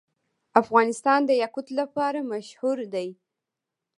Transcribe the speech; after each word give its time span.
افغانستان 0.61 1.19
د 1.25 1.31
یاقوت 1.41 1.67
لپاره 1.79 2.19
مشهور 2.31 2.77
دی. 2.93 3.07